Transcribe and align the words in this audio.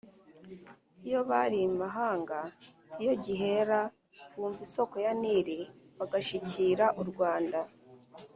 iyo 1.07 1.19
bari 1.29 1.57
imahanga, 1.69 2.39
iyo 3.01 3.13
gihera, 3.23 3.79
bumva 4.33 4.61
isoko 4.67 4.95
ya 5.05 5.13
nili 5.21 5.57
bagashikira 5.97 6.85
u 7.01 7.03
rwanda 7.09 7.59